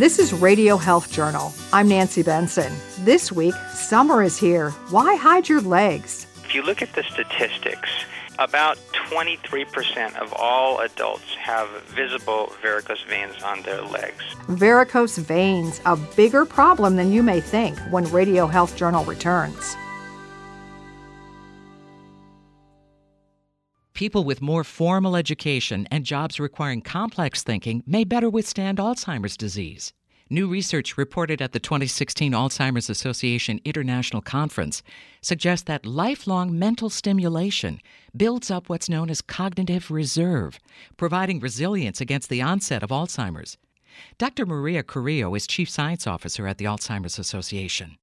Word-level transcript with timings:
This 0.00 0.18
is 0.18 0.32
Radio 0.32 0.78
Health 0.78 1.12
Journal. 1.12 1.52
I'm 1.74 1.86
Nancy 1.86 2.22
Benson. 2.22 2.72
This 3.00 3.30
week, 3.30 3.54
summer 3.74 4.22
is 4.22 4.38
here. 4.38 4.70
Why 4.88 5.14
hide 5.14 5.46
your 5.46 5.60
legs? 5.60 6.26
If 6.42 6.54
you 6.54 6.62
look 6.62 6.80
at 6.80 6.94
the 6.94 7.02
statistics, 7.02 7.90
about 8.38 8.78
23% 8.94 10.16
of 10.16 10.32
all 10.32 10.80
adults 10.80 11.34
have 11.34 11.68
visible 11.88 12.50
varicose 12.62 13.02
veins 13.10 13.42
on 13.42 13.60
their 13.60 13.82
legs. 13.82 14.24
Varicose 14.48 15.18
veins, 15.18 15.82
a 15.84 15.98
bigger 16.16 16.46
problem 16.46 16.96
than 16.96 17.12
you 17.12 17.22
may 17.22 17.42
think 17.42 17.78
when 17.90 18.04
Radio 18.04 18.46
Health 18.46 18.78
Journal 18.78 19.04
returns. 19.04 19.76
People 24.00 24.24
with 24.24 24.40
more 24.40 24.64
formal 24.64 25.14
education 25.14 25.86
and 25.90 26.06
jobs 26.06 26.40
requiring 26.40 26.80
complex 26.80 27.42
thinking 27.42 27.82
may 27.86 28.02
better 28.02 28.30
withstand 28.30 28.78
Alzheimer's 28.78 29.36
disease. 29.36 29.92
New 30.32 30.46
research 30.46 30.96
reported 30.96 31.42
at 31.42 31.50
the 31.50 31.58
2016 31.58 32.30
Alzheimer's 32.30 32.88
Association 32.88 33.60
International 33.64 34.22
Conference 34.22 34.80
suggests 35.20 35.64
that 35.64 35.84
lifelong 35.84 36.56
mental 36.56 36.88
stimulation 36.88 37.80
builds 38.16 38.48
up 38.48 38.68
what's 38.68 38.88
known 38.88 39.10
as 39.10 39.22
cognitive 39.22 39.90
reserve, 39.90 40.60
providing 40.96 41.40
resilience 41.40 42.00
against 42.00 42.28
the 42.28 42.40
onset 42.40 42.84
of 42.84 42.90
Alzheimer's. 42.90 43.58
Dr. 44.18 44.46
Maria 44.46 44.84
Carrillo 44.84 45.34
is 45.34 45.48
Chief 45.48 45.68
Science 45.68 46.06
Officer 46.06 46.46
at 46.46 46.58
the 46.58 46.64
Alzheimer's 46.64 47.18
Association. 47.18 47.96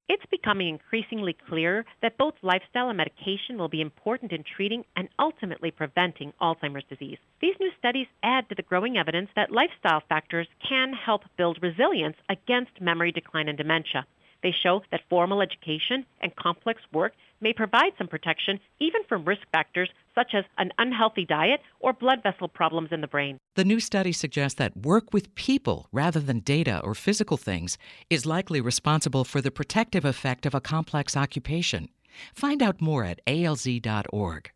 Becoming 0.47 0.69
increasingly 0.69 1.33
clear 1.33 1.83
that 2.01 2.17
both 2.17 2.35
lifestyle 2.41 2.87
and 2.87 2.95
medication 2.95 3.57
will 3.57 3.67
be 3.67 3.81
important 3.81 4.31
in 4.31 4.45
treating 4.45 4.85
and 4.95 5.09
ultimately 5.19 5.71
preventing 5.71 6.31
Alzheimer's 6.39 6.85
disease. 6.89 7.17
These 7.41 7.59
new 7.59 7.69
studies 7.77 8.07
add 8.23 8.47
to 8.47 8.55
the 8.55 8.61
growing 8.61 8.97
evidence 8.97 9.29
that 9.35 9.51
lifestyle 9.51 10.01
factors 10.07 10.47
can 10.65 10.93
help 10.93 11.23
build 11.35 11.61
resilience 11.61 12.15
against 12.29 12.79
memory 12.79 13.11
decline 13.11 13.49
and 13.49 13.57
dementia. 13.57 14.07
They 14.41 14.53
show 14.53 14.83
that 14.89 15.01
formal 15.09 15.41
education 15.41 16.05
and 16.21 16.33
complex 16.37 16.81
work 16.93 17.11
may 17.41 17.51
provide 17.51 17.91
some 17.97 18.07
protection 18.07 18.61
even 18.79 19.03
from 19.03 19.25
risk 19.25 19.41
factors 19.51 19.89
such 20.17 20.33
as 20.33 20.45
an 20.57 20.71
unhealthy 20.79 21.25
diet 21.25 21.61
or 21.79 21.93
blood 21.93 22.23
vessel 22.23 22.47
problems 22.47 22.89
in 22.91 23.01
the 23.01 23.07
brain. 23.07 23.37
The 23.55 23.63
new 23.63 23.79
study 23.79 24.11
suggests 24.11 24.57
that 24.57 24.75
work 24.75 25.13
with 25.13 25.33
people 25.35 25.87
rather 25.91 26.19
than 26.19 26.39
data 26.39 26.81
or 26.83 26.95
physical 26.95 27.37
things 27.37 27.77
is 28.09 28.25
likely 28.25 28.59
responsible 28.59 29.23
for 29.23 29.41
the 29.41 29.51
protective 29.51 30.05
effect 30.05 30.45
of 30.45 30.55
a 30.55 30.61
complex 30.61 31.15
occupation. 31.15 31.89
Find 32.33 32.63
out 32.63 32.81
more 32.81 33.03
at 33.03 33.19
alz.org. 33.27 34.51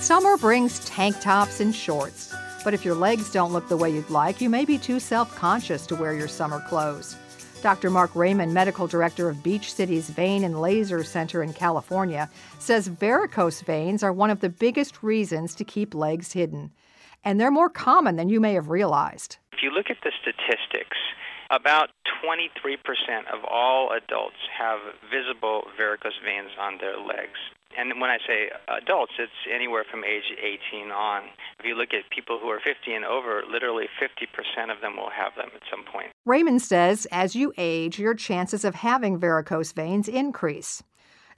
Summer 0.00 0.36
brings 0.36 0.78
tank 0.84 1.20
tops 1.20 1.58
and 1.58 1.74
shorts. 1.74 2.32
But 2.62 2.74
if 2.74 2.84
your 2.84 2.94
legs 2.94 3.30
don't 3.30 3.52
look 3.52 3.68
the 3.68 3.76
way 3.76 3.90
you'd 3.90 4.10
like, 4.10 4.40
you 4.40 4.50
may 4.50 4.64
be 4.64 4.78
too 4.78 5.00
self 5.00 5.34
conscious 5.36 5.86
to 5.86 5.96
wear 5.96 6.14
your 6.14 6.28
summer 6.28 6.60
clothes. 6.68 7.16
Dr. 7.66 7.90
Mark 7.90 8.14
Raymond, 8.14 8.54
medical 8.54 8.86
director 8.86 9.28
of 9.28 9.42
Beach 9.42 9.74
City's 9.74 10.08
Vein 10.08 10.44
and 10.44 10.60
Laser 10.60 11.02
Center 11.02 11.42
in 11.42 11.52
California, 11.52 12.30
says 12.60 12.86
varicose 12.86 13.60
veins 13.60 14.04
are 14.04 14.12
one 14.12 14.30
of 14.30 14.38
the 14.38 14.48
biggest 14.48 15.02
reasons 15.02 15.52
to 15.56 15.64
keep 15.64 15.92
legs 15.92 16.32
hidden. 16.32 16.70
And 17.24 17.40
they're 17.40 17.50
more 17.50 17.68
common 17.68 18.14
than 18.14 18.28
you 18.28 18.38
may 18.38 18.54
have 18.54 18.68
realized. 18.68 19.38
If 19.52 19.64
you 19.64 19.72
look 19.72 19.90
at 19.90 19.96
the 20.04 20.12
statistics, 20.22 20.96
about 21.50 21.90
23% 22.22 22.78
of 23.34 23.42
all 23.50 23.90
adults 23.90 24.38
have 24.56 24.78
visible 25.10 25.64
varicose 25.76 26.20
veins 26.24 26.52
on 26.60 26.78
their 26.78 26.96
legs. 26.96 27.40
And 27.76 28.00
when 28.00 28.10
I 28.10 28.18
say 28.28 28.48
adults, 28.68 29.14
it's 29.18 29.32
anywhere 29.52 29.84
from 29.90 30.04
age 30.04 30.30
18 30.70 30.92
on. 30.92 31.24
If 31.58 31.64
you 31.64 31.74
look 31.74 31.94
at 31.94 32.10
people 32.10 32.38
who 32.38 32.48
are 32.48 32.60
50 32.60 32.92
and 32.94 33.04
over, 33.04 33.42
literally 33.50 33.86
50% 34.00 34.70
of 34.70 34.80
them 34.80 34.96
will 34.96 35.10
have 35.10 35.34
them 35.36 35.48
at 35.54 35.62
some 35.70 35.84
point. 35.90 36.08
Raymond 36.24 36.62
says 36.62 37.06
as 37.10 37.34
you 37.34 37.52
age, 37.56 37.98
your 37.98 38.14
chances 38.14 38.64
of 38.64 38.74
having 38.74 39.18
varicose 39.18 39.72
veins 39.72 40.08
increase. 40.08 40.82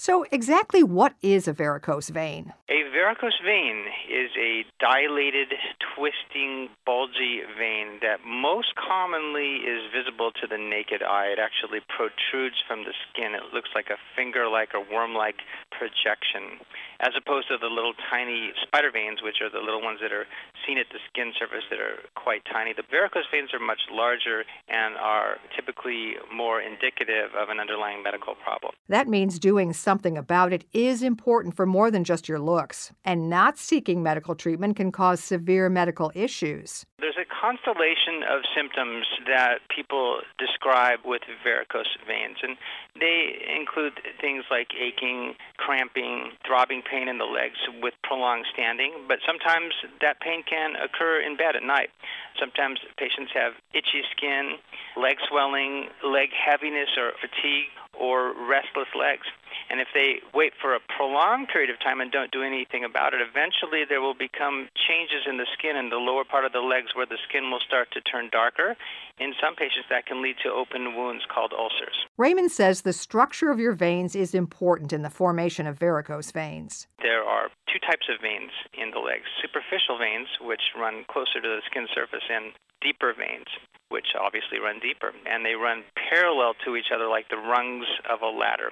So, 0.00 0.24
exactly 0.30 0.84
what 0.84 1.14
is 1.22 1.48
a 1.48 1.52
varicose 1.52 2.08
vein? 2.08 2.54
A 2.70 2.86
varicose 2.94 3.40
vein 3.44 3.86
is 4.08 4.30
a 4.38 4.62
dilated, 4.78 5.54
twisting, 5.96 6.68
bulgy 6.86 7.42
vein 7.58 7.98
that 8.00 8.22
most 8.24 8.78
commonly 8.78 9.66
is 9.66 9.90
visible 9.90 10.30
to 10.40 10.46
the 10.46 10.56
naked 10.56 11.02
eye. 11.02 11.34
It 11.34 11.40
actually 11.42 11.80
protrudes 11.90 12.62
from 12.68 12.84
the 12.84 12.94
skin. 13.10 13.34
It 13.34 13.52
looks 13.52 13.70
like 13.74 13.90
a 13.90 13.98
finger 14.14 14.46
like 14.46 14.70
or 14.72 14.86
worm 14.86 15.14
like 15.14 15.42
projection, 15.74 16.62
as 17.00 17.12
opposed 17.16 17.48
to 17.48 17.56
the 17.60 17.68
little 17.68 17.94
tiny 18.10 18.50
spider 18.62 18.90
veins, 18.90 19.22
which 19.22 19.36
are 19.40 19.50
the 19.50 19.64
little 19.64 19.82
ones 19.82 20.00
that 20.02 20.12
are 20.12 20.26
seen 20.66 20.78
at 20.78 20.86
the 20.90 20.98
skin 21.10 21.32
surface 21.38 21.64
that 21.70 21.78
are 21.78 22.02
quite 22.14 22.42
tiny. 22.50 22.72
The 22.72 22.82
varicose 22.90 23.28
veins 23.30 23.54
are 23.54 23.60
much 23.60 23.80
larger 23.90 24.44
and 24.68 24.96
are 24.96 25.36
typically 25.54 26.14
more 26.34 26.60
indicative 26.60 27.30
of 27.38 27.48
an 27.50 27.60
underlying 27.60 28.02
medical 28.02 28.34
problem. 28.34 28.72
That 28.88 29.08
means 29.08 29.38
doing 29.38 29.72
something 29.72 30.18
about 30.18 30.52
it 30.52 30.64
is 30.72 31.02
important 31.02 31.54
for 31.54 31.66
more 31.66 31.90
than 31.90 32.04
just 32.04 32.28
your 32.28 32.40
looks, 32.40 32.92
and 33.04 33.30
not 33.30 33.58
seeking 33.58 34.02
medical 34.02 34.34
treatment 34.34 34.76
can 34.76 34.90
cause 34.90 35.22
severe 35.22 35.68
medical 35.68 36.10
issues. 36.14 36.84
There's 36.98 37.17
constellation 37.40 38.26
of 38.26 38.42
symptoms 38.54 39.06
that 39.26 39.62
people 39.70 40.20
describe 40.38 41.00
with 41.04 41.22
varicose 41.44 41.94
veins, 42.06 42.36
and 42.42 42.58
they 42.98 43.38
include 43.54 43.94
things 44.20 44.44
like 44.50 44.74
aching, 44.74 45.34
cramping, 45.56 46.32
throbbing 46.44 46.82
pain 46.82 47.08
in 47.08 47.18
the 47.18 47.30
legs 47.30 47.58
with 47.80 47.94
prolonged 48.02 48.46
standing, 48.52 48.92
but 49.06 49.18
sometimes 49.26 49.72
that 50.00 50.20
pain 50.20 50.42
can 50.42 50.74
occur 50.76 51.20
in 51.20 51.36
bed 51.36 51.54
at 51.54 51.62
night. 51.62 51.90
Sometimes 52.38 52.80
patients 52.98 53.30
have 53.34 53.54
itchy 53.72 54.02
skin, 54.10 54.58
leg 54.96 55.16
swelling, 55.28 55.88
leg 56.02 56.30
heaviness 56.34 56.90
or 56.98 57.12
fatigue, 57.22 57.70
or 57.94 58.34
restless 58.46 58.90
legs. 58.94 59.26
And 59.70 59.80
if 59.80 59.88
they 59.92 60.20
wait 60.32 60.52
for 60.60 60.74
a 60.74 60.80
prolonged 60.80 61.48
period 61.48 61.70
of 61.70 61.78
time 61.80 62.00
and 62.00 62.10
don't 62.10 62.30
do 62.30 62.42
anything 62.42 62.84
about 62.84 63.12
it, 63.12 63.20
eventually 63.20 63.84
there 63.88 64.00
will 64.00 64.16
become 64.16 64.68
changes 64.88 65.28
in 65.28 65.36
the 65.36 65.46
skin 65.52 65.76
in 65.76 65.90
the 65.90 66.00
lower 66.00 66.24
part 66.24 66.44
of 66.44 66.52
the 66.52 66.64
legs 66.64 66.94
where 66.94 67.06
the 67.06 67.18
skin 67.28 67.50
will 67.50 67.60
start 67.60 67.90
to 67.92 68.00
turn 68.00 68.30
darker. 68.32 68.76
In 69.20 69.34
some 69.40 69.54
patients, 69.56 69.86
that 69.90 70.06
can 70.06 70.22
lead 70.22 70.36
to 70.42 70.48
open 70.50 70.96
wounds 70.96 71.24
called 71.28 71.52
ulcers. 71.52 72.06
Raymond 72.16 72.50
says 72.50 72.82
the 72.82 72.92
structure 72.92 73.50
of 73.50 73.58
your 73.58 73.72
veins 73.72 74.16
is 74.16 74.34
important 74.34 74.92
in 74.92 75.02
the 75.02 75.10
formation 75.10 75.66
of 75.66 75.78
varicose 75.78 76.30
veins. 76.30 76.86
There 77.02 77.22
are 77.22 77.48
two 77.68 77.78
types 77.80 78.08
of 78.08 78.22
veins 78.22 78.52
in 78.72 78.90
the 78.90 79.00
legs 79.00 79.28
superficial 79.42 79.98
veins, 79.98 80.28
which 80.40 80.72
run 80.78 81.04
closer 81.10 81.40
to 81.40 81.48
the 81.48 81.60
skin 81.66 81.86
surface, 81.94 82.24
and 82.30 82.52
deeper 82.80 83.12
veins 83.12 83.48
which 83.88 84.12
obviously 84.20 84.58
run 84.58 84.78
deeper, 84.80 85.12
and 85.24 85.44
they 85.44 85.54
run 85.54 85.82
parallel 85.96 86.52
to 86.64 86.76
each 86.76 86.92
other 86.94 87.08
like 87.08 87.28
the 87.30 87.40
rungs 87.40 87.86
of 88.04 88.20
a 88.20 88.28
ladder 88.28 88.70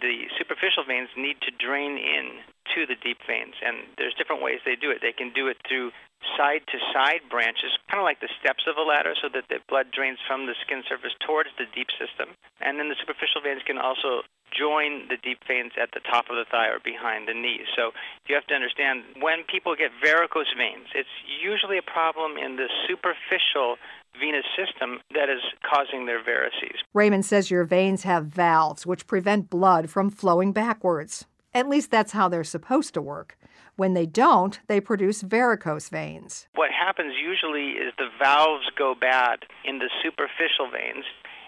the 0.00 0.26
superficial 0.38 0.84
veins 0.86 1.08
need 1.16 1.38
to 1.42 1.50
drain 1.54 1.98
in 1.98 2.42
to 2.74 2.86
the 2.86 2.96
deep 2.98 3.18
veins, 3.28 3.54
and 3.60 3.86
there's 3.98 4.14
different 4.14 4.42
ways 4.42 4.58
they 4.64 4.76
do 4.76 4.90
it. 4.90 4.98
They 5.02 5.14
can 5.14 5.30
do 5.32 5.46
it 5.48 5.58
through 5.68 5.92
side 6.36 6.64
to 6.72 6.78
side 6.92 7.20
branches, 7.28 7.76
kind 7.92 8.00
of 8.00 8.08
like 8.08 8.20
the 8.24 8.32
steps 8.40 8.64
of 8.64 8.80
a 8.80 8.84
ladder, 8.84 9.12
so 9.20 9.28
that 9.28 9.46
the 9.52 9.60
blood 9.68 9.92
drains 9.92 10.18
from 10.26 10.46
the 10.46 10.56
skin 10.64 10.82
surface 10.88 11.12
towards 11.20 11.52
the 11.60 11.68
deep 11.76 11.92
system. 12.00 12.32
And 12.64 12.80
then 12.80 12.88
the 12.88 12.96
superficial 12.96 13.44
veins 13.44 13.62
can 13.68 13.76
also 13.76 14.24
join 14.54 15.10
the 15.10 15.18
deep 15.18 15.42
veins 15.44 15.74
at 15.76 15.90
the 15.92 16.00
top 16.00 16.30
of 16.30 16.38
the 16.38 16.46
thigh 16.46 16.70
or 16.70 16.78
behind 16.78 17.26
the 17.26 17.34
knee. 17.34 17.66
So 17.76 17.90
you 18.30 18.34
have 18.38 18.46
to 18.48 18.54
understand 18.54 19.02
when 19.20 19.42
people 19.44 19.74
get 19.74 19.90
varicose 20.00 20.50
veins, 20.56 20.88
it's 20.94 21.10
usually 21.26 21.76
a 21.76 21.84
problem 21.84 22.38
in 22.38 22.56
the 22.56 22.70
superficial 22.86 23.76
venous 24.18 24.44
system 24.56 25.00
that 25.14 25.28
is 25.28 25.40
causing 25.68 26.06
their 26.06 26.22
varices. 26.22 26.76
Raymond 26.92 27.24
says 27.24 27.50
your 27.50 27.64
veins 27.64 28.02
have 28.04 28.26
valves 28.26 28.86
which 28.86 29.06
prevent 29.06 29.50
blood 29.50 29.90
from 29.90 30.10
flowing 30.10 30.52
backwards. 30.52 31.26
At 31.52 31.68
least 31.68 31.90
that's 31.90 32.12
how 32.12 32.28
they're 32.28 32.44
supposed 32.44 32.94
to 32.94 33.02
work. 33.02 33.38
When 33.76 33.94
they 33.94 34.06
don't, 34.06 34.60
they 34.68 34.80
produce 34.80 35.22
varicose 35.22 35.88
veins. 35.88 36.46
What 36.54 36.70
happens 36.70 37.14
usually 37.20 37.72
is 37.72 37.92
the 37.98 38.08
valves 38.18 38.66
go 38.76 38.94
bad 38.94 39.40
in 39.64 39.78
the 39.78 39.90
superficial 40.02 40.70
veins 40.70 41.04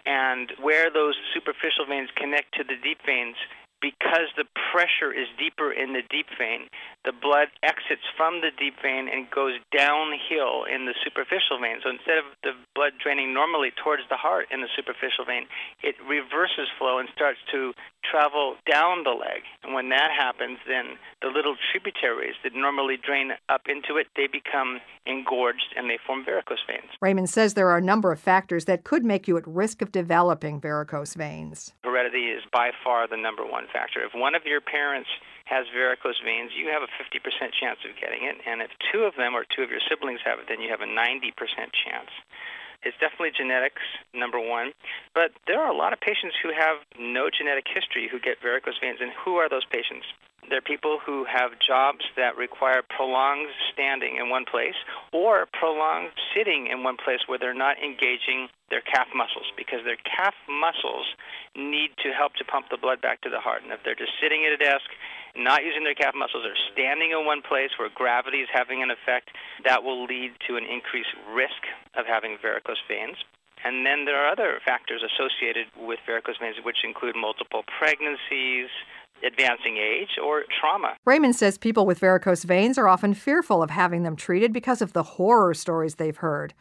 and 0.07 0.53
where 0.61 0.91
those 0.91 1.17
superficial 1.35 1.87
veins 1.89 2.09
connect 2.17 2.55
to 2.55 2.65
the 2.65 2.77
deep 2.83 2.99
veins, 3.05 3.37
because 3.81 4.33
the 4.37 4.45
pressure 4.73 5.13
is 5.13 5.29
deeper 5.39 5.73
in 5.73 5.93
the 5.93 6.03
deep 6.11 6.27
vein, 6.39 6.69
the 7.05 7.13
blood 7.13 7.49
exits 7.63 8.05
from 8.17 8.41
the 8.41 8.51
deep 8.59 8.75
vein 8.83 9.09
and 9.09 9.31
goes 9.31 9.55
downhill 9.71 10.65
in 10.65 10.87
the 10.87 10.95
superficial 11.05 11.61
vein. 11.61 11.79
So 11.85 11.91
instead 11.91 12.19
of 12.19 12.27
the 12.43 12.53
blood 12.75 12.99
draining 13.03 13.33
normally 13.33 13.71
towards 13.73 14.03
the 14.09 14.17
heart 14.17 14.49
in 14.51 14.61
the 14.61 14.69
superficial 14.75 15.25
vein, 15.25 15.47
it 15.83 15.95
reverses 16.03 16.69
flow 16.79 16.99
and 16.99 17.09
starts 17.15 17.39
to 17.53 17.73
travel 18.05 18.57
down 18.71 19.05
the 19.05 19.11
leg. 19.11 19.43
And 19.63 19.75
when 19.75 19.89
that 19.91 20.11
happens, 20.11 20.59
then 20.67 20.99
the 21.23 21.29
little 21.29 21.57
tributaries 21.73 22.35
that 22.45 22.55
normally 22.55 22.97
drain 22.97 23.33
up 23.49 23.63
into 23.69 23.97
it, 23.99 24.07
they 24.17 24.27
become 24.27 24.81
engorged 25.07 25.75
and 25.77 25.89
they 25.89 25.99
form 26.07 26.25
varicose 26.25 26.63
veins. 26.67 26.91
Raymond 27.01 27.31
says 27.31 27.55
there 27.55 27.69
are 27.69 27.79
a 27.79 27.83
number 27.83 28.13
of 28.13 28.21
factors 28.21 28.65
that 28.67 28.85
could 28.85 29.05
make 29.05 29.29
you 29.29 29.37
at 29.37 29.47
risk 29.47 29.83
of 29.83 29.93
developing 29.93 30.61
varicose 30.61 31.15
veins. 31.15 31.73
Heredity 31.83 32.31
is 32.31 32.43
by 32.53 32.71
far 32.83 33.09
the 33.09 33.17
number 33.17 33.45
one 33.45 33.67
factor. 33.77 34.01
If 34.01 34.17
one 34.17 34.33
of 34.33 34.49
your 34.49 34.65
parents 34.65 35.13
has 35.45 35.69
varicose 35.69 36.17
veins, 36.25 36.57
you 36.57 36.73
have 36.73 36.81
a 36.81 36.89
50% 36.97 37.21
chance 37.53 37.85
of 37.85 37.93
getting 38.01 38.25
it. 38.25 38.41
And 38.49 38.65
if 38.65 38.73
two 38.89 39.05
of 39.05 39.13
them 39.21 39.37
or 39.37 39.45
two 39.45 39.61
of 39.61 39.69
your 39.69 39.85
siblings 39.85 40.25
have 40.25 40.41
it, 40.41 40.49
then 40.49 40.65
you 40.65 40.73
have 40.73 40.81
a 40.81 40.89
90% 40.89 41.37
chance. 41.85 42.09
It's 42.81 42.97
definitely 42.97 43.37
genetics, 43.37 43.85
number 44.17 44.41
one. 44.41 44.73
But 45.13 45.37
there 45.47 45.61
are 45.61 45.69
a 45.69 45.77
lot 45.77 45.93
of 45.93 46.01
patients 46.01 46.41
who 46.41 46.51
have 46.57 46.81
no 46.97 47.29
genetic 47.29 47.69
history 47.69 48.09
who 48.09 48.17
get 48.17 48.41
varicose 48.41 48.81
veins. 48.81 48.99
And 49.05 49.13
who 49.13 49.37
are 49.37 49.49
those 49.49 49.69
patients? 49.69 50.09
They're 50.49 50.63
people 50.63 50.99
who 51.05 51.25
have 51.25 51.59
jobs 51.59 52.05
that 52.17 52.37
require 52.37 52.83
prolonged 52.83 53.49
standing 53.73 54.17
in 54.17 54.31
one 54.31 54.45
place 54.45 54.79
or 55.13 55.47
prolonged 55.53 56.11
sitting 56.35 56.69
in 56.69 56.83
one 56.83 56.97
place 56.97 57.21
where 57.27 57.39
they're 57.39 57.55
not 57.55 57.79
engaging 57.83 58.49
their 58.71 58.81
calf 58.81 59.09
muscles 59.15 59.51
because 59.57 59.83
their 59.85 59.99
calf 60.07 60.35
muscles 60.49 61.07
need 61.55 61.91
to 62.03 62.11
help 62.13 62.35
to 62.35 62.45
pump 62.45 62.67
the 62.71 62.79
blood 62.79 63.01
back 63.01 63.21
to 63.23 63.31
the 63.31 63.41
heart. 63.41 63.63
And 63.63 63.73
if 63.73 63.81
they're 63.85 63.99
just 63.99 64.15
sitting 64.23 64.47
at 64.47 64.53
a 64.53 64.57
desk, 64.57 64.87
not 65.37 65.65
using 65.65 65.85
their 65.85 65.95
calf 65.95 66.15
muscles, 66.15 66.45
or 66.47 66.55
standing 66.73 67.11
in 67.11 67.27
one 67.27 67.43
place 67.43 67.71
where 67.79 67.91
gravity 67.91 68.39
is 68.39 68.49
having 68.53 68.83
an 68.83 68.91
effect, 68.91 69.31
that 69.65 69.83
will 69.83 70.05
lead 70.05 70.33
to 70.49 70.57
an 70.57 70.65
increased 70.65 71.13
risk 71.35 71.67
of 71.95 72.07
having 72.07 72.39
varicose 72.41 72.81
veins. 72.89 73.19
And 73.65 73.87
then 73.87 74.05
there 74.05 74.17
are 74.17 74.31
other 74.31 74.61
factors 74.65 75.03
associated 75.03 75.67
with 75.77 75.99
varicose 76.07 76.39
veins, 76.39 76.57
which 76.63 76.85
include 76.85 77.17
multiple 77.17 77.65
pregnancies, 77.67 78.71
advancing 79.25 79.77
age, 79.77 80.19
or 80.23 80.45
trauma. 80.61 80.97
Raymond 81.05 81.37
says 81.37 81.59
people 81.59 81.87
with 81.87 81.99
varicose 81.99 82.45
veins 82.45 82.79
are 82.79 82.89
often 82.89 83.15
fearful 83.15 83.63
of 83.63 83.71
having 83.71 84.03
them 84.03 84.17
treated 84.17 84.53
because 84.53 84.83
of 84.83 84.93
the 84.93 85.03
horror 85.03 85.55
stories 85.55 85.97
they've 85.97 86.17
heard. 86.17 86.55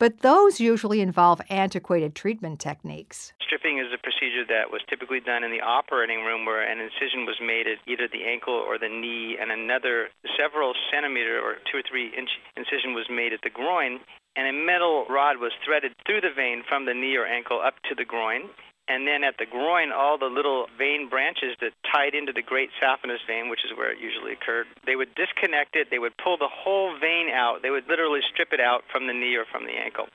But 0.00 0.20
those 0.20 0.60
usually 0.60 1.02
involve 1.02 1.42
antiquated 1.50 2.14
treatment 2.14 2.58
techniques. 2.58 3.34
Stripping 3.44 3.76
is 3.76 3.92
a 3.92 4.00
procedure 4.00 4.48
that 4.48 4.72
was 4.72 4.80
typically 4.88 5.20
done 5.20 5.44
in 5.44 5.52
the 5.52 5.60
operating 5.60 6.24
room 6.24 6.46
where 6.46 6.64
an 6.64 6.80
incision 6.80 7.26
was 7.28 7.36
made 7.36 7.68
at 7.68 7.84
either 7.84 8.08
the 8.08 8.24
ankle 8.24 8.54
or 8.54 8.78
the 8.78 8.88
knee, 8.88 9.36
and 9.36 9.52
another 9.52 10.08
several 10.40 10.72
centimeter 10.90 11.36
or 11.36 11.60
two 11.68 11.78
or 11.78 11.84
three 11.84 12.08
inch 12.16 12.30
incision 12.56 12.94
was 12.96 13.12
made 13.12 13.34
at 13.34 13.44
the 13.44 13.52
groin, 13.52 14.00
and 14.36 14.48
a 14.48 14.56
metal 14.56 15.04
rod 15.10 15.36
was 15.36 15.52
threaded 15.60 15.92
through 16.06 16.22
the 16.22 16.32
vein 16.32 16.64
from 16.66 16.86
the 16.86 16.94
knee 16.94 17.16
or 17.20 17.26
ankle 17.26 17.60
up 17.60 17.74
to 17.84 17.94
the 17.94 18.08
groin 18.08 18.48
and 18.90 19.06
then 19.06 19.22
at 19.22 19.38
the 19.38 19.46
groin, 19.46 19.92
all 19.94 20.18
the 20.18 20.26
little 20.26 20.66
vein 20.76 21.08
branches 21.08 21.54
that 21.62 21.70
tied 21.86 22.12
into 22.12 22.32
the 22.32 22.42
great 22.42 22.70
saphenous 22.82 23.22
vein, 23.22 23.48
which 23.48 23.62
is 23.64 23.70
where 23.78 23.92
it 23.92 24.02
usually 24.02 24.32
occurred, 24.32 24.66
they 24.84 24.96
would 24.96 25.14
disconnect 25.14 25.76
it. 25.76 25.94
They 25.94 26.00
would 26.02 26.16
pull 26.18 26.36
the 26.36 26.50
whole 26.50 26.98
vein 26.98 27.30
out. 27.30 27.62
They 27.62 27.70
would 27.70 27.86
literally 27.86 28.18
strip 28.34 28.52
it 28.52 28.58
out 28.58 28.82
from 28.90 29.06
the 29.06 29.14
knee 29.14 29.36
or 29.36 29.46
from 29.46 29.64
the 29.64 29.78
ankle. 29.78 30.08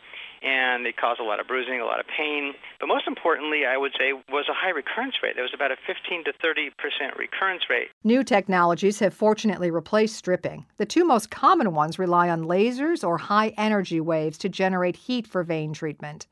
And 0.43 0.85
it 0.85 0.97
caused 0.97 1.21
a 1.21 1.23
lot 1.23 1.39
of 1.39 1.47
bruising, 1.47 1.79
a 1.79 1.85
lot 1.85 2.01
of 2.01 2.05
pain. 2.05 2.53
But 2.81 2.87
most 2.87 3.07
importantly, 3.07 3.65
I 3.65 3.77
would 3.77 3.93
say, 3.97 4.11
was 4.29 4.45
a 4.49 4.53
high 4.53 4.69
recurrence 4.75 5.15
rate. 5.23 5.35
There 5.35 5.47
was 5.47 5.55
about 5.55 5.71
a 5.71 5.77
15 5.87 6.25
to 6.25 6.33
30 6.33 6.69
percent 6.77 7.15
recurrence 7.17 7.63
rate. 7.69 7.87
New 8.03 8.23
technologies 8.23 8.99
have 8.99 9.13
fortunately 9.13 9.71
replaced 9.71 10.17
stripping. 10.17 10.65
The 10.77 10.85
two 10.85 11.05
most 11.05 11.31
common 11.31 11.73
ones 11.73 11.97
rely 11.97 12.29
on 12.29 12.43
lasers 12.43 13.07
or 13.07 13.17
high 13.17 13.53
energy 13.57 14.01
waves 14.01 14.37
to 14.39 14.49
generate 14.49 14.97
heat 14.97 15.25
for 15.25 15.43
vein 15.43 15.71
treatment. 15.71 16.27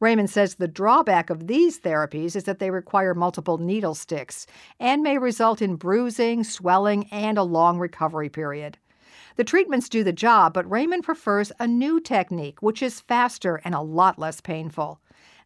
Raymond 0.00 0.30
says 0.30 0.54
the 0.54 0.66
drawback 0.66 1.28
of 1.28 1.46
these 1.46 1.78
therapies 1.78 2.34
is 2.34 2.44
that 2.44 2.58
they 2.58 2.70
require 2.70 3.14
multiple 3.14 3.58
needle 3.58 3.94
sticks 3.94 4.46
and 4.78 5.02
may 5.02 5.18
result 5.18 5.60
in 5.60 5.76
bruising, 5.76 6.42
swelling, 6.42 7.06
and 7.12 7.36
a 7.36 7.42
long 7.42 7.78
recovery 7.78 8.30
period. 8.30 8.78
The 9.36 9.44
treatments 9.44 9.90
do 9.90 10.02
the 10.02 10.12
job, 10.12 10.54
but 10.54 10.70
Raymond 10.70 11.04
prefers 11.04 11.52
a 11.60 11.66
new 11.66 12.00
technique, 12.00 12.62
which 12.62 12.82
is 12.82 13.00
faster 13.02 13.60
and 13.62 13.74
a 13.74 13.80
lot 13.82 14.18
less 14.18 14.40
painful. 14.40 15.00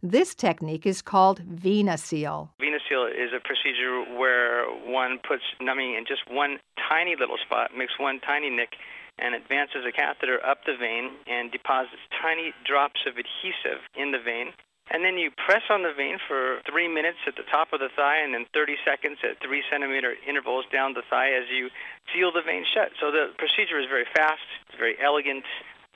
This 0.04 0.34
technique 0.36 0.86
is 0.86 1.02
called 1.02 1.40
VenaSeal. 1.48 2.50
VenaSeal 2.60 3.10
is 3.10 3.32
a 3.34 3.40
procedure 3.40 4.04
where 4.16 4.66
one 4.86 5.18
puts 5.26 5.42
numbing 5.60 5.94
in 5.94 6.04
just 6.06 6.30
one 6.30 6.58
tiny 6.88 7.16
little 7.18 7.38
spot, 7.44 7.70
makes 7.76 7.98
one 7.98 8.20
tiny 8.20 8.50
nick, 8.50 8.74
and 9.18 9.34
advances 9.34 9.86
a 9.86 9.92
catheter 9.92 10.38
up 10.44 10.64
the 10.66 10.76
vein 10.78 11.12
and 11.26 11.52
deposits 11.52 12.02
tiny 12.20 12.52
drops 12.66 13.00
of 13.06 13.14
adhesive 13.16 13.82
in 13.94 14.10
the 14.10 14.18
vein. 14.18 14.52
And 14.92 15.00
then 15.00 15.16
you 15.16 15.32
press 15.32 15.64
on 15.70 15.82
the 15.82 15.96
vein 15.96 16.20
for 16.28 16.60
three 16.68 16.88
minutes 16.92 17.16
at 17.26 17.36
the 17.36 17.46
top 17.48 17.72
of 17.72 17.80
the 17.80 17.88
thigh 17.96 18.20
and 18.20 18.34
then 18.34 18.44
30 18.52 18.76
seconds 18.84 19.16
at 19.24 19.40
three 19.40 19.64
centimeter 19.72 20.12
intervals 20.28 20.66
down 20.68 20.92
the 20.92 21.06
thigh 21.08 21.32
as 21.32 21.48
you 21.48 21.70
seal 22.12 22.32
the 22.32 22.44
vein 22.44 22.68
shut. 22.68 22.92
So 23.00 23.08
the 23.10 23.32
procedure 23.40 23.80
is 23.80 23.88
very 23.88 24.04
fast, 24.12 24.44
it's 24.68 24.76
very 24.76 25.00
elegant, 25.00 25.44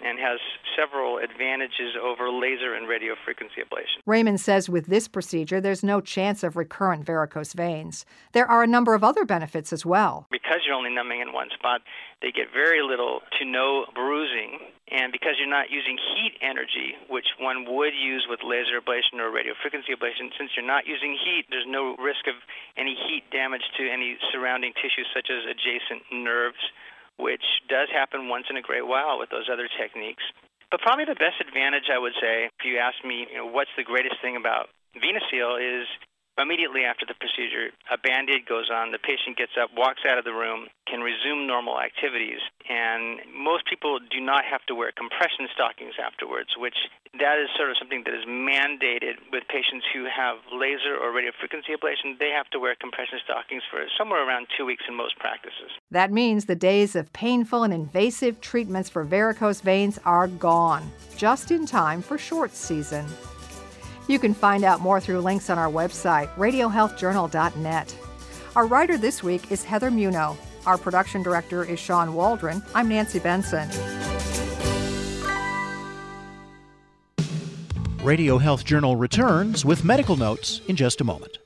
and 0.05 0.19
has 0.19 0.39
several 0.77 1.19
advantages 1.19 1.97
over 2.01 2.31
laser 2.31 2.75
and 2.75 2.89
radio 2.89 3.15
frequency 3.25 3.61
ablation. 3.61 3.99
Raymond 4.07 4.41
says 4.41 4.69
with 4.69 4.87
this 4.87 5.09
procedure, 5.09 5.61
there's 5.61 5.83
no 5.83 6.01
chance 6.01 6.43
of 6.43 6.57
recurrent 6.57 7.05
varicose 7.05 7.53
veins. 7.53 8.07
There 8.33 8.47
are 8.47 8.63
a 8.63 8.67
number 8.67 8.95
of 8.95 9.03
other 9.03 9.25
benefits 9.25 9.73
as 9.73 9.85
well. 9.85 10.27
Because 10.31 10.61
you're 10.67 10.77
only 10.77 10.95
numbing 10.95 11.21
in 11.21 11.33
one 11.33 11.49
spot, 11.55 11.83
they 12.23 12.31
get 12.31 12.51
very 12.53 12.83
little 12.83 13.21
to 13.39 13.45
no 13.45 13.87
bruising. 13.95 14.59
And 14.91 15.13
because 15.13 15.37
you're 15.39 15.51
not 15.51 15.71
using 15.71 15.99
heat 15.99 16.39
energy, 16.41 16.97
which 17.11 17.29
one 17.39 17.67
would 17.69 17.93
use 17.93 18.27
with 18.29 18.41
laser 18.43 18.81
ablation 18.81 19.21
or 19.21 19.31
radio 19.31 19.53
frequency 19.61 19.93
ablation, 19.93 20.33
since 20.39 20.51
you're 20.57 20.67
not 20.67 20.87
using 20.87 21.13
heat, 21.13 21.45
there's 21.51 21.69
no 21.69 21.95
risk 22.01 22.27
of 22.27 22.35
any 22.77 22.97
heat 22.97 23.29
damage 23.31 23.67
to 23.77 23.85
any 23.85 24.17
surrounding 24.33 24.73
tissues 24.81 25.07
such 25.13 25.29
as 25.29 25.45
adjacent 25.45 26.03
nerves 26.11 26.63
which 27.19 27.45
does 27.69 27.89
happen 27.93 28.29
once 28.29 28.47
in 28.49 28.57
a 28.57 28.63
great 28.63 28.87
while 28.87 29.19
with 29.19 29.31
those 29.31 29.51
other 29.53 29.69
techniques. 29.69 30.23
But 30.71 30.81
probably 30.81 31.05
the 31.05 31.19
best 31.19 31.41
advantage, 31.41 31.91
I 31.93 31.99
would 31.99 32.15
say, 32.21 32.47
if 32.47 32.65
you 32.65 32.79
ask 32.79 33.01
me, 33.05 33.27
you 33.31 33.39
know, 33.39 33.47
what's 33.47 33.73
the 33.77 33.85
greatest 33.85 34.21
thing 34.21 34.37
about 34.37 34.69
VenaSeal 34.97 35.57
is 35.59 35.89
immediately 36.39 36.85
after 36.85 37.05
the 37.07 37.15
procedure, 37.19 37.71
a 37.91 37.99
band-aid 37.99 38.47
goes 38.47 38.71
on, 38.71 38.93
the 38.93 38.99
patient 38.99 39.37
gets 39.37 39.53
up, 39.61 39.71
walks 39.77 40.03
out 40.09 40.19
of 40.19 40.25
the 40.25 40.33
room, 40.33 40.69
can 40.87 41.01
resume 41.01 41.47
normal 41.47 41.81
activities, 41.81 42.41
and 42.69 43.21
most 43.35 43.67
people 43.67 43.99
do 43.99 44.21
not 44.21 44.45
have 44.45 44.65
to 44.67 44.75
wear 44.75 44.93
compression 44.93 45.49
stockings 45.53 45.95
afterwards, 46.01 46.51
which 46.57 46.77
that 47.19 47.39
is 47.41 47.49
sort 47.57 47.71
of 47.71 47.77
something 47.79 48.05
that 48.05 48.15
is 48.15 48.25
mandated 48.25 49.17
with 49.33 49.45
patients 49.49 49.85
who 49.93 50.05
have 50.05 50.37
laser 50.53 50.97
or 50.97 51.13
radio 51.13 51.33
frequency 51.39 51.73
ablation. 51.73 52.19
They 52.19 52.31
have 52.31 52.49
to 52.51 52.59
wear 52.59 52.75
compression 52.77 53.19
stockings 53.25 53.63
for 53.71 53.85
somewhere 53.97 54.27
around 54.27 54.47
two 54.57 54.65
weeks 54.65 54.85
in 54.89 54.95
most 54.95 55.19
practices. 55.19 55.71
That 55.91 56.13
means 56.13 56.45
the 56.45 56.57
days 56.57 56.95
of 56.97 57.13
painful 57.13 57.65
and 57.65 57.73
invasive 57.73 58.41
treatments 58.41 58.91
for 58.91 59.05
varicose 59.05 59.61
veins 59.61 59.99
are 60.05 60.29
gone, 60.29 60.91
just 61.17 61.51
in 61.51 61.67
time 61.67 62.03
for 62.03 62.19
short 62.19 62.53
season. 62.55 63.07
You 64.09 64.19
can 64.19 64.33
find 64.33 64.65
out 64.65 64.81
more 64.81 65.01
through 65.01 65.21
links 65.21 65.51
on 65.51 65.59
our 65.59 65.71
website, 65.71 66.35
radiohealthjournal.net. 66.37 67.97
Our 68.57 68.67
writer 68.67 68.97
this 68.97 69.23
week 69.23 69.53
is 69.53 69.63
Heather 69.63 69.91
Muno. 69.91 70.37
Our 70.67 70.79
production 70.79 71.23
director 71.23 71.63
is 71.63 71.79
Sean 71.79 72.15
Waldron. 72.15 72.63
I'm 72.75 72.89
Nancy 72.89 73.19
Benson. 73.19 73.69
Radio 78.03 78.39
Health 78.39 78.65
Journal 78.65 78.97
returns 78.97 79.67
with 79.67 79.85
medical 79.85 80.17
notes 80.17 80.63
in 80.69 80.77
just 80.77 81.03
a 81.03 81.05
moment. 81.05 81.39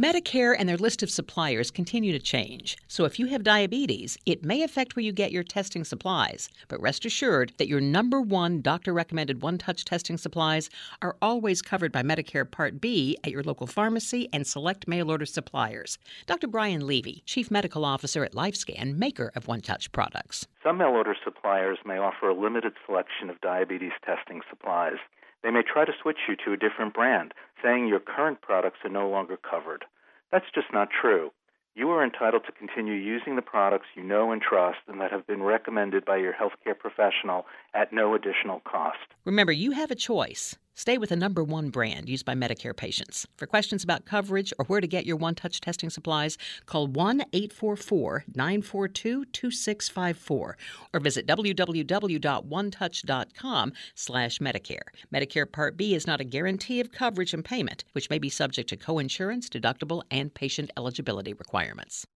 Medicare 0.00 0.56
and 0.58 0.66
their 0.66 0.78
list 0.78 1.02
of 1.02 1.10
suppliers 1.10 1.70
continue 1.70 2.10
to 2.10 2.18
change. 2.18 2.78
So 2.88 3.04
if 3.04 3.18
you 3.18 3.26
have 3.26 3.42
diabetes, 3.42 4.16
it 4.24 4.42
may 4.42 4.62
affect 4.62 4.96
where 4.96 5.04
you 5.04 5.12
get 5.12 5.30
your 5.30 5.42
testing 5.42 5.84
supplies. 5.84 6.48
But 6.68 6.80
rest 6.80 7.04
assured 7.04 7.52
that 7.58 7.68
your 7.68 7.82
number 7.82 8.18
one 8.18 8.62
doctor 8.62 8.94
recommended 8.94 9.42
one 9.42 9.58
touch 9.58 9.84
testing 9.84 10.16
supplies 10.16 10.70
are 11.02 11.18
always 11.20 11.60
covered 11.60 11.92
by 11.92 12.02
Medicare 12.02 12.50
Part 12.50 12.80
B 12.80 13.18
at 13.24 13.30
your 13.30 13.42
local 13.42 13.66
pharmacy 13.66 14.26
and 14.32 14.46
select 14.46 14.88
mail 14.88 15.10
order 15.10 15.26
suppliers. 15.26 15.98
Dr. 16.24 16.48
Brian 16.48 16.86
Levy, 16.86 17.22
Chief 17.26 17.50
Medical 17.50 17.84
Officer 17.84 18.24
at 18.24 18.32
LifeScan, 18.32 18.96
maker 18.96 19.30
of 19.34 19.48
One 19.48 19.60
Touch 19.60 19.92
products. 19.92 20.46
Some 20.62 20.78
mail 20.78 20.88
order 20.88 21.14
suppliers 21.22 21.76
may 21.84 21.98
offer 21.98 22.30
a 22.30 22.34
limited 22.34 22.72
selection 22.86 23.28
of 23.28 23.38
diabetes 23.42 23.92
testing 24.06 24.40
supplies. 24.48 24.96
They 25.42 25.50
may 25.50 25.62
try 25.62 25.84
to 25.84 25.92
switch 26.02 26.28
you 26.28 26.36
to 26.44 26.52
a 26.52 26.56
different 26.56 26.94
brand, 26.94 27.34
saying 27.62 27.86
your 27.86 28.00
current 28.00 28.40
products 28.40 28.78
are 28.84 28.90
no 28.90 29.08
longer 29.08 29.36
covered. 29.36 29.84
That's 30.30 30.50
just 30.54 30.72
not 30.72 30.90
true. 30.90 31.32
You 31.74 31.90
are 31.90 32.04
entitled 32.04 32.44
to 32.46 32.52
continue 32.52 32.94
using 32.94 33.36
the 33.36 33.42
products 33.42 33.86
you 33.94 34.02
know 34.02 34.32
and 34.32 34.42
trust 34.42 34.80
and 34.88 35.00
that 35.00 35.12
have 35.12 35.26
been 35.26 35.42
recommended 35.42 36.04
by 36.04 36.16
your 36.16 36.32
healthcare 36.32 36.78
professional 36.78 37.46
at 37.74 37.92
no 37.92 38.14
additional 38.14 38.60
cost. 38.60 38.96
Remember, 39.24 39.52
you 39.52 39.72
have 39.72 39.90
a 39.90 39.94
choice. 39.94 40.56
Stay 40.74 40.96
with 40.96 41.10
the 41.10 41.16
number 41.16 41.44
one 41.44 41.68
brand 41.68 42.08
used 42.08 42.24
by 42.24 42.34
Medicare 42.34 42.74
patients. 42.74 43.26
For 43.36 43.46
questions 43.46 43.84
about 43.84 44.06
coverage 44.06 44.50
or 44.58 44.64
where 44.64 44.80
to 44.80 44.86
get 44.86 45.04
your 45.04 45.16
one 45.16 45.34
touch 45.34 45.60
testing 45.60 45.90
supplies, 45.90 46.38
call 46.64 46.86
1 46.86 47.20
844 47.34 48.24
942 48.34 49.26
2654 49.26 50.56
or 50.94 51.00
visit 51.00 51.26
www.onetouch.com 51.26 53.72
slash 53.94 54.38
Medicare. 54.38 54.80
Medicare 55.12 55.52
Part 55.52 55.76
B 55.76 55.94
is 55.94 56.06
not 56.06 56.22
a 56.22 56.24
guarantee 56.24 56.80
of 56.80 56.92
coverage 56.92 57.34
and 57.34 57.44
payment, 57.44 57.84
which 57.92 58.08
may 58.08 58.18
be 58.18 58.30
subject 58.30 58.70
to 58.70 58.78
coinsurance, 58.78 59.50
deductible, 59.50 60.02
and 60.10 60.32
patient 60.32 60.70
eligibility 60.78 61.34
requirements. 61.34 62.06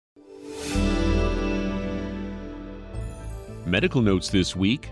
Medical 3.67 4.01
notes 4.01 4.31
this 4.31 4.57
week 4.57 4.89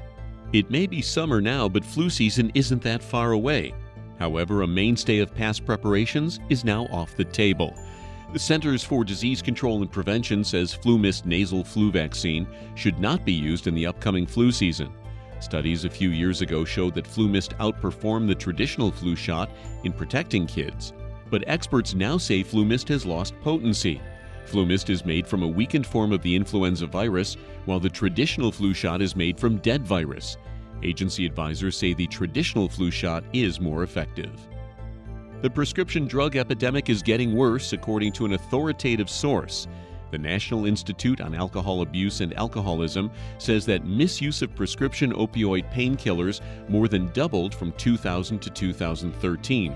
it 0.53 0.71
may 0.71 0.87
be 0.87 1.01
summer 1.01 1.41
now, 1.41 1.69
but 1.69 1.85
flu 1.85 2.11
season 2.11 2.53
isn't 2.55 2.83
that 2.83 3.03
far 3.03 3.33
away. 3.33 3.75
However, 4.19 4.63
a 4.63 4.67
mainstay 4.67 5.19
of 5.19 5.35
past 5.35 5.65
preparations 5.65 6.41
is 6.49 6.65
now 6.65 6.85
off 6.87 7.17
the 7.17 7.25
table. 7.25 7.75
The 8.33 8.39
Centers 8.39 8.83
for 8.83 9.05
Disease 9.05 9.43
Control 9.43 9.83
and 9.83 9.91
Prevention 9.91 10.45
says 10.45 10.75
FluMist 10.75 11.27
nasal 11.27 11.65
flu 11.65 11.91
vaccine 11.91 12.47
should 12.75 12.99
not 12.99 13.25
be 13.25 13.33
used 13.33 13.67
in 13.67 13.75
the 13.75 13.87
upcoming 13.87 14.27
flu 14.27 14.53
season. 14.53 14.91
Studies 15.41 15.85
a 15.85 15.91
few 15.91 16.11
years 16.11 16.41
ago 16.41 16.65
showed 16.65 16.95
that 16.95 17.05
FluMist 17.05 17.57
outperformed 17.59 18.29
the 18.29 18.35
traditional 18.35 18.91
flu 18.91 19.17
shot 19.17 19.51
in 19.85 19.93
protecting 19.93 20.47
kids. 20.47 20.93
But 21.31 21.45
experts 21.47 21.95
now 21.95 22.17
say 22.17 22.45
FluMist 22.45 22.89
has 22.89 23.05
lost 23.05 23.35
potency. 23.41 24.01
FluMist 24.47 24.91
is 24.91 25.05
made 25.05 25.27
from 25.27 25.43
a 25.43 25.49
weakened 25.49 25.87
form 25.87 26.13
of 26.13 26.23
the 26.23 26.35
influenza 26.35 26.87
virus, 26.87 27.37
while 27.65 27.81
the 27.81 27.89
traditional 27.89 28.53
flu 28.53 28.75
shot 28.75 29.01
is 29.01 29.17
made 29.17 29.39
from 29.39 29.59
dead 29.59 29.87
virus. 29.87 30.37
Agency 30.83 31.27
advisors 31.27 31.77
say 31.77 31.95
the 31.95 32.07
traditional 32.07 32.69
flu 32.69 32.91
shot 32.91 33.25
is 33.33 33.61
more 33.61 33.83
effective. 33.83 34.33
The 35.43 35.51
prescription 35.51 36.07
drug 36.07 36.37
epidemic 36.37 36.89
is 36.89 37.03
getting 37.03 37.35
worse, 37.35 37.73
according 37.73 38.13
to 38.13 38.25
an 38.27 38.35
authoritative 38.35 39.11
source. 39.11 39.67
The 40.13 40.19
National 40.19 40.67
Institute 40.67 41.21
on 41.21 41.35
Alcohol 41.35 41.81
Abuse 41.81 42.21
and 42.21 42.35
Alcoholism 42.35 43.11
says 43.39 43.65
that 43.67 43.87
misuse 43.87 44.43
of 44.43 44.55
prescription 44.55 45.13
opioid 45.15 45.73
painkillers 45.73 46.41
more 46.69 46.87
than 46.87 47.11
doubled 47.13 47.55
from 47.55 47.73
2000 47.73 48.41
to 48.41 48.51
2013. 48.51 49.75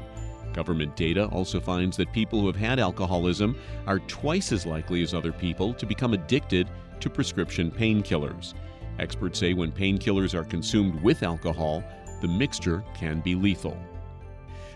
Government 0.57 0.97
data 0.97 1.27
also 1.27 1.61
finds 1.61 1.99
that 1.99 2.15
people 2.15 2.41
who 2.41 2.47
have 2.47 2.57
had 2.57 2.81
alcoholism 2.81 3.59
are 3.87 3.99
twice 3.99 4.53
as 4.53 4.65
likely 4.65 5.03
as 5.03 5.13
other 5.13 5.31
people 5.31 5.75
to 5.75 5.85
become 5.85 6.15
addicted 6.15 6.71
to 6.99 7.11
prescription 7.11 7.71
painkillers. 7.71 8.55
Experts 8.99 9.39
say 9.39 9.53
when 9.53 9.71
painkillers 9.71 10.33
are 10.33 10.45
consumed 10.45 10.99
with 11.03 11.23
alcohol, 11.23 11.85
the 12.23 12.29
mixture 12.29 12.83
can 12.97 13.21
be 13.21 13.35
lethal. 13.35 13.77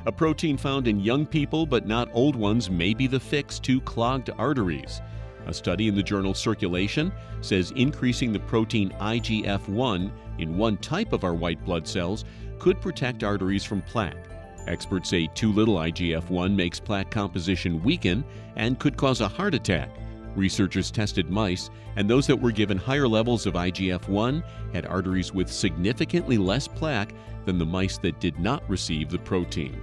A 0.05 0.13
protein 0.13 0.59
found 0.59 0.87
in 0.87 1.01
young 1.01 1.25
people 1.25 1.65
but 1.65 1.87
not 1.87 2.11
old 2.13 2.37
ones 2.37 2.69
may 2.69 2.93
be 2.93 3.07
the 3.07 3.19
fix 3.19 3.59
to 3.61 3.81
clogged 3.81 4.29
arteries. 4.37 5.01
A 5.47 5.55
study 5.55 5.89
in 5.89 5.95
the 5.95 6.03
journal 6.03 6.35
Circulation 6.35 7.11
says 7.41 7.73
increasing 7.75 8.35
the 8.35 8.41
protein 8.41 8.91
IGF 9.01 9.67
1 9.67 10.13
in 10.41 10.59
one 10.59 10.77
type 10.77 11.15
of 11.15 11.25
our 11.25 11.35
white 11.35 11.65
blood 11.65 11.89
cells 11.89 12.27
could 12.59 12.79
protect 12.83 13.25
arteries 13.25 13.65
from 13.65 13.81
plaque. 13.81 14.29
Experts 14.67 15.09
say 15.09 15.26
too 15.35 15.52
little 15.52 15.76
IGF 15.76 16.31
1 16.31 16.55
makes 16.55 16.79
plaque 16.79 17.11
composition 17.11 17.83
weaken 17.83 18.25
and 18.57 18.79
could 18.79 18.97
cause 18.97 19.21
a 19.21 19.29
heart 19.29 19.55
attack. 19.55 19.90
Researchers 20.37 20.90
tested 20.90 21.29
mice, 21.31 21.71
and 21.97 22.09
those 22.09 22.26
that 22.26 22.40
were 22.40 22.52
given 22.52 22.79
higher 22.79 23.09
levels 23.09 23.47
of 23.47 23.55
IGF 23.55 24.09
1 24.09 24.45
had 24.73 24.87
arteries 24.87 25.33
with 25.35 25.50
significantly 25.50 26.38
less 26.38 26.69
plaque 26.69 27.14
than 27.47 27.59
the 27.59 27.67
mice 27.67 27.99
that 27.99 28.21
did 28.21 28.38
not 28.38 28.69
receive 28.69 29.11
the 29.11 29.19
protein. 29.19 29.81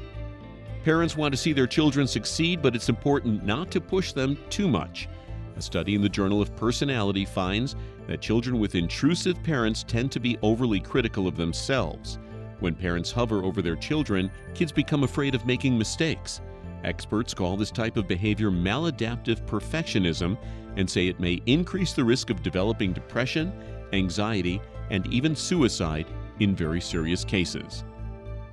Parents 0.86 1.18
want 1.18 1.34
to 1.34 1.38
see 1.38 1.52
their 1.52 1.68
children 1.68 2.08
succeed, 2.08 2.62
but 2.62 2.76
it's 2.76 2.88
important 2.88 3.44
not 3.44 3.70
to 3.72 3.82
push 3.82 4.14
them 4.14 4.38
too 4.50 4.70
much. 4.70 5.10
A 5.58 5.62
study 5.62 5.96
in 5.96 6.02
the 6.02 6.08
Journal 6.08 6.42
of 6.42 6.56
Personality 6.56 7.26
finds 7.26 7.76
that 8.08 8.22
children 8.22 8.58
with 8.58 8.76
intrusive 8.76 9.42
parents 9.44 9.84
tend 9.84 10.14
to 10.14 10.20
be 10.20 10.38
overly 10.42 10.80
critical 10.80 11.28
of 11.28 11.36
themselves. 11.36 12.20
When 12.60 12.76
parents 12.76 13.12
hover 13.12 13.44
over 13.44 13.62
their 13.62 13.76
children, 13.76 14.32
kids 14.54 14.72
become 14.72 15.04
afraid 15.04 15.36
of 15.36 15.46
making 15.46 15.78
mistakes. 15.78 16.42
Experts 16.84 17.34
call 17.34 17.58
this 17.58 17.72
type 17.72 17.98
of 17.98 18.08
behavior 18.08 18.50
maladaptive 18.50 19.46
perfectionism 19.46 20.38
and 20.76 20.90
say 20.90 21.08
it 21.08 21.20
may 21.20 21.42
increase 21.46 21.94
the 21.94 22.04
risk 22.04 22.30
of 22.30 22.44
developing 22.44 22.94
depression, 22.94 23.52
anxiety, 23.94 24.62
and 24.90 25.06
even 25.08 25.36
suicide 25.36 26.08
in 26.40 26.56
very 26.56 26.80
serious 26.80 27.24
cases. 27.26 27.84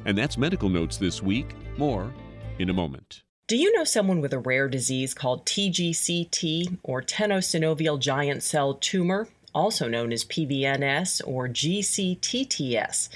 And 0.07 0.17
that's 0.17 0.37
Medical 0.37 0.69
Notes 0.69 0.97
this 0.97 1.23
week. 1.23 1.55
More 1.79 2.13
in 2.59 2.71
a 2.71 2.75
moment. 2.75 3.23
Do 3.47 3.57
you 3.57 3.73
know 3.77 3.85
someone 3.85 4.21
with 4.21 4.33
a 4.33 4.39
rare 4.39 4.69
disease 4.69 5.13
called 5.13 5.45
TGCT 5.45 6.79
or 6.83 7.03
tenosynovial 7.03 7.99
giant 7.99 8.43
cell 8.43 8.75
tumor, 8.75 9.29
also 9.55 9.87
known 9.87 10.13
as 10.13 10.25
PVNS 10.25 11.21
or 11.27 11.49
GCTTS? 11.49 13.09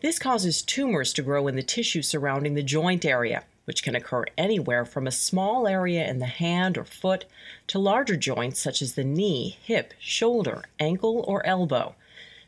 This 0.00 0.18
causes 0.18 0.60
tumors 0.60 1.12
to 1.14 1.22
grow 1.22 1.48
in 1.48 1.56
the 1.56 1.62
tissue 1.62 2.02
surrounding 2.02 2.54
the 2.54 2.62
joint 2.62 3.04
area, 3.04 3.44
which 3.64 3.82
can 3.82 3.94
occur 3.94 4.24
anywhere 4.36 4.84
from 4.84 5.06
a 5.06 5.10
small 5.10 5.66
area 5.66 6.06
in 6.06 6.18
the 6.18 6.26
hand 6.26 6.76
or 6.76 6.84
foot 6.84 7.24
to 7.68 7.78
larger 7.78 8.16
joints 8.16 8.60
such 8.60 8.82
as 8.82 8.94
the 8.94 9.04
knee, 9.04 9.58
hip, 9.62 9.94
shoulder, 9.98 10.64
ankle, 10.78 11.24
or 11.26 11.44
elbow. 11.46 11.94